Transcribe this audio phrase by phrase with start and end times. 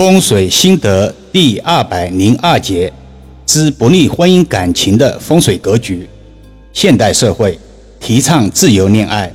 [0.00, 2.90] 风水心得第二百零二节
[3.44, 6.08] 之不利婚姻感情的风水格局。
[6.72, 7.58] 现代社会
[8.00, 9.30] 提倡自由恋爱，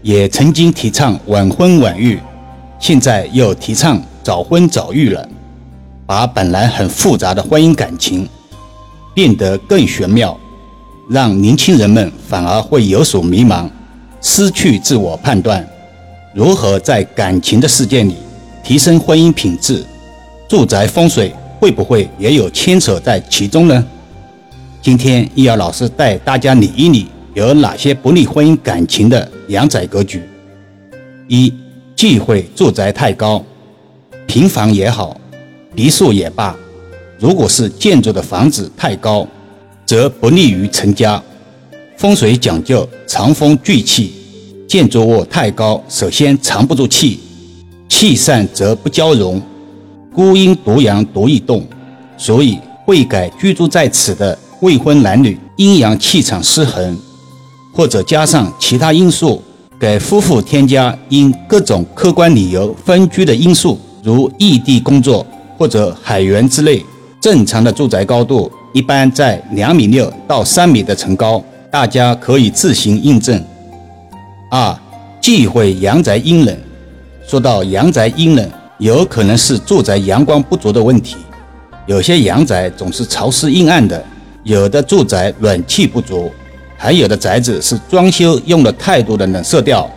[0.00, 2.18] 也曾经提倡晚婚晚育，
[2.80, 5.28] 现在又提倡早婚早育了，
[6.06, 8.26] 把本来很复杂的婚姻感情
[9.14, 10.34] 变得更玄妙，
[11.10, 13.68] 让年轻人们反而会有所迷茫，
[14.22, 15.68] 失去自我判断，
[16.34, 18.14] 如何在感情的世界里？
[18.64, 19.84] 提升婚姻品质，
[20.48, 21.30] 住宅风水
[21.60, 23.84] 会不会也有牵扯在其中呢？
[24.80, 30.22] 今天易遥老师带大家理一理有哪些不利婚姻感情的阳宅格局。
[31.26, 31.52] 一、
[31.94, 33.44] 忌讳住宅太高，
[34.26, 35.20] 平房也好，
[35.74, 36.56] 别墅也罢，
[37.18, 39.28] 如果是建筑的房子太高，
[39.84, 41.22] 则不利于成家。
[41.98, 44.14] 风水讲究藏风聚气，
[44.66, 47.20] 建筑物太高，首先藏不住气。
[47.90, 49.42] 气散则不交融，
[50.18, 51.62] 孤阴独阳独易动，
[52.16, 56.98] 所以会改居住在此的未婚男女阴阳气场失衡，
[57.72, 59.40] 或者加上其他因素，
[59.78, 65.24] 给夫妇添加因各种客观理由分居的因素，如异地工作
[65.56, 66.84] 或者海员之类。
[67.20, 73.40] 正常的住宅高度一般在两米六到三米的层高，大家可以自行印证。
[74.50, 74.76] 二，
[75.20, 76.58] 忌讳阳宅阴冷。
[77.24, 81.16] 说到阳宅阴冷，有可能是住宅阳光不足的问题。
[81.86, 84.04] 有些阳宅总是潮湿阴暗的，
[84.44, 86.30] 有的住宅暖气不足，
[86.76, 89.88] 还有的宅子是装修用了太多的冷色调。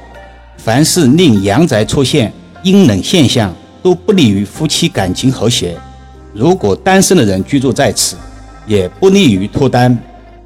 [0.58, 2.32] 凡是令阳宅出现
[2.64, 5.78] 阴冷现象，都不利于夫妻感情和谐。
[6.34, 8.16] 如果单身的人居住在此，
[8.66, 9.96] 也不利于脱单。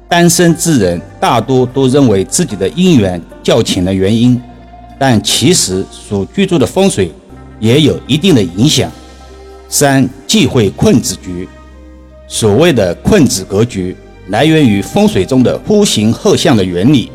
[0.08, 4.40] 单身之人大多都认为自己的姻缘较浅的原因。
[4.98, 7.12] 但其实所居住的风水
[7.58, 8.90] 也有一定的影响。
[9.68, 11.48] 三忌讳困子局。
[12.28, 13.96] 所谓的困子格局，
[14.28, 17.10] 来源于风水中的呼形后象的原理，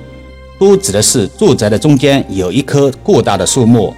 [0.59, 3.94] 都指的是住宅的中间有一棵过大的树木，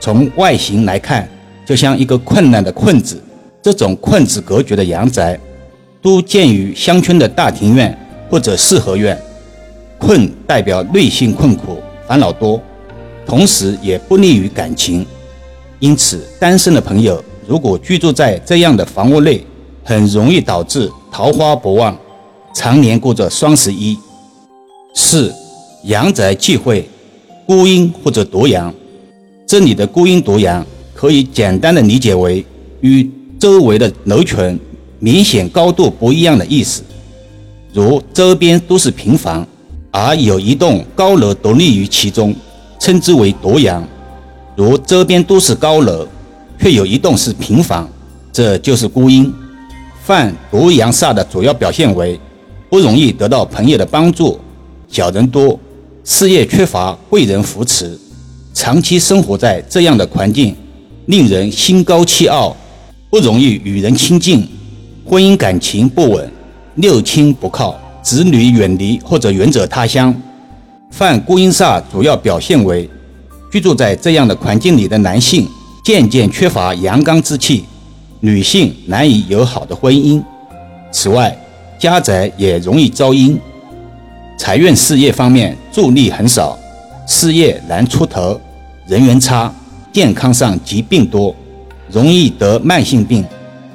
[0.00, 1.28] 从外形来看，
[1.64, 3.22] 就像一个困难的困子。
[3.62, 5.38] 这种困子格局的阳宅，
[6.00, 7.96] 都建于乡村的大庭院
[8.30, 9.16] 或者四合院。
[9.98, 12.60] 困代表内心困苦，烦恼多。
[13.26, 15.04] 同时也不利于感情，
[15.78, 19.44] 因此单身的朋友如果居住在这样的房屋内，
[19.84, 21.96] 很容易导致桃花不旺，
[22.54, 23.96] 常年过着双十一。
[24.94, 25.32] 四
[25.84, 26.88] 阳宅忌讳
[27.46, 28.74] 孤阴或者独阳，
[29.46, 32.44] 这里的孤阴独阳可以简单的理解为
[32.80, 34.58] 与周围的楼群
[34.98, 36.82] 明显高度不一样的意思，
[37.72, 39.46] 如周边都是平房，
[39.90, 42.34] 而有一栋高楼独立于其中。
[42.78, 43.82] 称之为独阳，
[44.56, 46.08] 如周边都是高楼，
[46.58, 47.86] 却有一栋是平房，
[48.32, 49.30] 这就是孤阴。
[50.02, 52.18] 犯独阳煞的主要表现为
[52.70, 54.40] 不容易得到朋友的帮助，
[54.88, 55.60] 小人多，
[56.04, 57.98] 事业缺乏贵人扶持，
[58.54, 60.56] 长期生活在这样的环境，
[61.04, 62.56] 令人心高气傲，
[63.10, 64.48] 不容易与人亲近，
[65.04, 66.32] 婚姻感情不稳，
[66.76, 70.14] 六亲不靠，子女远离或者远走他乡。
[70.90, 72.88] 犯孤阴煞主要表现为，
[73.50, 75.48] 居住在这样的环境里的男性
[75.84, 77.64] 渐渐缺乏阳刚之气，
[78.20, 80.22] 女性难以有好的婚姻。
[80.90, 81.36] 此外，
[81.78, 83.38] 家宅也容易遭阴，
[84.38, 86.58] 财运事业方面助力很少，
[87.06, 88.40] 事业难出头，
[88.88, 89.54] 人缘差，
[89.92, 91.34] 健康上疾病多，
[91.90, 93.24] 容易得慢性病。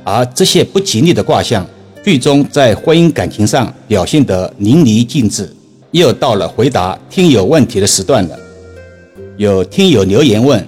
[0.04, 1.66] 而这些不吉利的卦象，
[2.04, 5.56] 最终在婚姻感情上表现得淋漓尽致。
[5.92, 8.40] 又到了回答听友问题的时段了。
[9.38, 10.66] 有听友留言问：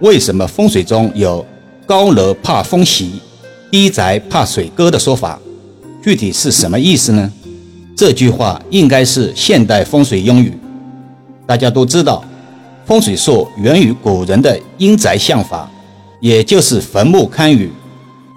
[0.00, 1.44] 为什么风水中有
[1.84, 3.20] 高楼怕风袭，
[3.70, 5.38] 低宅怕水沟的说法？
[6.02, 7.30] 具体是什么意思呢？
[7.96, 10.52] 这句话应该是现代风水用语。
[11.46, 12.24] 大家都知道，
[12.86, 15.68] 风水术源于古人的阴宅相法，
[16.20, 17.68] 也就是坟墓堪舆。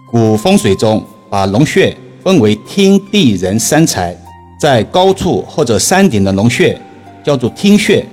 [0.09, 4.17] 古风水中把龙穴分为天地人三才。
[4.59, 6.79] 在高处或者山顶的龙穴
[7.23, 8.05] 叫做天穴，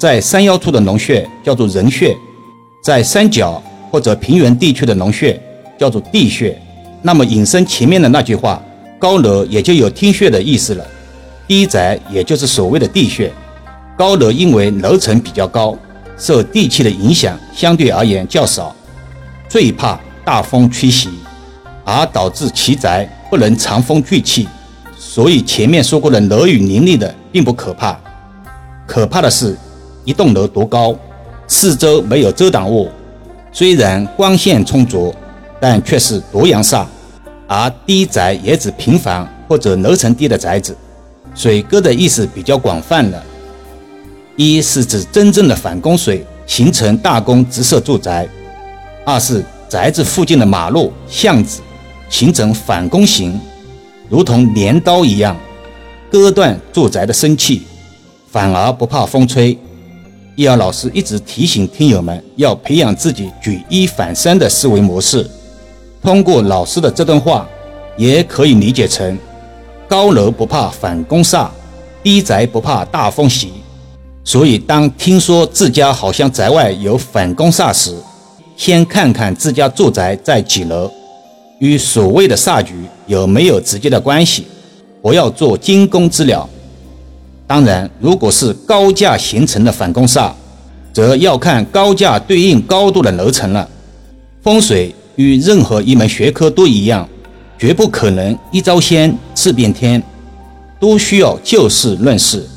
[0.00, 2.16] 在山腰处的龙穴叫做人穴，
[2.80, 5.38] 在山脚或者平原地区的龙穴
[5.78, 6.58] 叫做地穴。
[7.02, 8.62] 那么引申前面的那句话，
[8.98, 10.86] 高楼也就有天穴的意思了，
[11.46, 13.30] 低宅也就是所谓的地穴。
[13.94, 15.76] 高楼因为楼层比较高，
[16.16, 18.74] 受地气的影响相对而言较少，
[19.50, 21.10] 最怕大风吹袭，
[21.84, 24.48] 而导致其宅不能藏风聚气。
[24.98, 28.00] 所以前面说过的楼宇林立的并不可怕，
[28.86, 29.54] 可怕的是，
[30.10, 30.92] 一栋楼多高，
[31.46, 32.88] 四周没有遮挡物，
[33.52, 35.14] 虽然光线充足，
[35.60, 36.84] 但却是独阳煞，
[37.46, 40.76] 而低宅也指平房或者楼层低的宅子。
[41.32, 43.22] 水哥的意思比较广泛了，
[44.34, 48.26] 一是指真正的反弓水形成大弓直射住宅；
[49.06, 51.60] 二是宅子附近的马路、巷子
[52.08, 53.40] 形成反弓形，
[54.08, 55.36] 如同镰刀一样
[56.10, 57.62] 割断住宅的生气，
[58.28, 59.56] 反而不怕风吹。
[60.40, 65.28] 易遥老师一直提醒听友们要培养自己举一反三的思维模式。
[66.00, 67.46] 通过老师的这段话，
[67.94, 69.18] 也可以理解成：
[69.86, 71.48] 高楼不怕反攻煞，
[72.02, 73.52] 低宅不怕大风袭。
[74.24, 77.94] 所以，当听说自家好像宅外有反攻煞时，
[78.56, 80.90] 先看看自家住宅在几楼，
[81.58, 82.72] 与所谓的煞局
[83.06, 84.46] 有没有直接的关系，
[85.02, 86.48] 不要做惊弓之鸟。
[87.50, 90.30] 当然，如果是高架形成的反攻煞，
[90.92, 93.68] 则要看高架对应高度的楼层了。
[94.40, 97.08] 风水与任何一门学科都一样，
[97.58, 100.00] 绝不可能一招鲜吃遍天，
[100.78, 102.48] 都需要就事论事。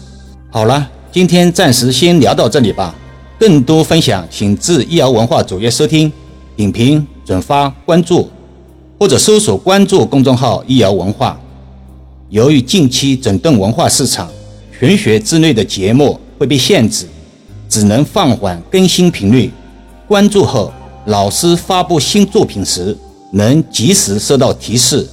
[0.52, 2.94] 好了，今天暂时先聊到这里吧。
[3.40, 6.14] 更多分享，请至易瑶文化主页收听、
[6.56, 8.30] 点评、转发、关注，
[9.00, 11.36] 或者搜索关注公众号“易瑶文化”。
[12.30, 14.30] 由于近期整顿文化市场。
[14.84, 17.08] 玄学之类的节目会被限制，
[17.70, 19.50] 只能放缓更新频率。
[20.10, 20.74] 关注后，
[21.06, 22.94] 老师发布新作品时
[23.32, 25.08] 能及时收到提示。